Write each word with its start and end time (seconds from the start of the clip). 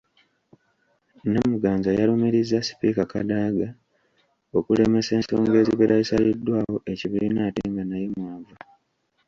Namuganza 1.31 1.89
yalumirizza 1.99 2.57
Sipiika 2.67 3.03
Kadaga 3.11 3.67
okulemesa 4.57 5.11
ensonga 5.17 5.55
ezibeera 5.61 5.95
zisaliddwawo 6.01 6.77
ekibiina 6.91 7.39
ate 7.47 7.61
nga 7.71 7.83
naye 7.85 8.07
mw'ava. 8.13 8.55